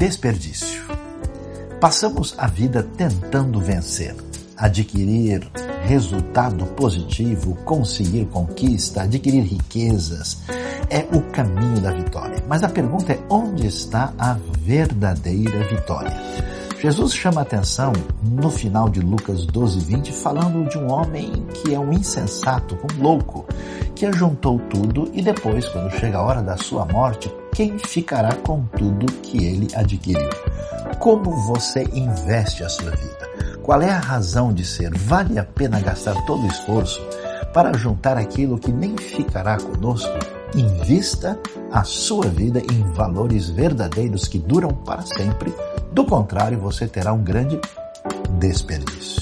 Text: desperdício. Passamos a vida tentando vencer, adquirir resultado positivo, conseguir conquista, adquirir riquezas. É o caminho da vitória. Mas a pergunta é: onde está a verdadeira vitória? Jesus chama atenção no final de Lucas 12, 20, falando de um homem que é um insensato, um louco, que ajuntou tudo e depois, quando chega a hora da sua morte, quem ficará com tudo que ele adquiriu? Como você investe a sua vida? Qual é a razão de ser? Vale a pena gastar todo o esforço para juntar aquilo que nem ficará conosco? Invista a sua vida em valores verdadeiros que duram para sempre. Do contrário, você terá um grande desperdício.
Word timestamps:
desperdício. 0.00 0.82
Passamos 1.78 2.34
a 2.38 2.46
vida 2.46 2.82
tentando 2.96 3.60
vencer, 3.60 4.16
adquirir 4.56 5.46
resultado 5.82 6.64
positivo, 6.68 7.54
conseguir 7.66 8.24
conquista, 8.24 9.02
adquirir 9.02 9.42
riquezas. 9.42 10.38
É 10.88 11.06
o 11.14 11.20
caminho 11.30 11.82
da 11.82 11.92
vitória. 11.92 12.42
Mas 12.48 12.62
a 12.64 12.68
pergunta 12.70 13.12
é: 13.12 13.20
onde 13.28 13.66
está 13.66 14.14
a 14.18 14.38
verdadeira 14.62 15.68
vitória? 15.68 16.16
Jesus 16.80 17.12
chama 17.12 17.42
atenção 17.42 17.92
no 18.22 18.50
final 18.50 18.88
de 18.88 19.00
Lucas 19.00 19.44
12, 19.44 19.80
20, 19.80 20.12
falando 20.12 20.66
de 20.70 20.78
um 20.78 20.90
homem 20.90 21.30
que 21.52 21.74
é 21.74 21.78
um 21.78 21.92
insensato, 21.92 22.74
um 22.74 23.02
louco, 23.02 23.44
que 23.94 24.06
ajuntou 24.06 24.58
tudo 24.60 25.10
e 25.12 25.20
depois, 25.20 25.66
quando 25.66 25.90
chega 25.90 26.16
a 26.16 26.22
hora 26.22 26.40
da 26.40 26.56
sua 26.56 26.86
morte, 26.86 27.30
quem 27.60 27.78
ficará 27.78 28.34
com 28.36 28.64
tudo 28.78 29.04
que 29.20 29.44
ele 29.44 29.68
adquiriu? 29.74 30.30
Como 30.98 31.30
você 31.46 31.82
investe 31.92 32.64
a 32.64 32.70
sua 32.70 32.90
vida? 32.92 33.28
Qual 33.62 33.82
é 33.82 33.90
a 33.90 33.98
razão 33.98 34.50
de 34.50 34.64
ser? 34.64 34.96
Vale 34.96 35.38
a 35.38 35.44
pena 35.44 35.78
gastar 35.78 36.14
todo 36.24 36.42
o 36.42 36.46
esforço 36.46 36.98
para 37.52 37.76
juntar 37.76 38.16
aquilo 38.16 38.58
que 38.58 38.72
nem 38.72 38.96
ficará 38.96 39.58
conosco? 39.58 40.10
Invista 40.54 41.38
a 41.70 41.84
sua 41.84 42.28
vida 42.28 42.60
em 42.60 42.82
valores 42.94 43.50
verdadeiros 43.50 44.26
que 44.26 44.38
duram 44.38 44.70
para 44.70 45.02
sempre. 45.02 45.52
Do 45.92 46.06
contrário, 46.06 46.58
você 46.58 46.88
terá 46.88 47.12
um 47.12 47.22
grande 47.22 47.60
desperdício. 48.38 49.19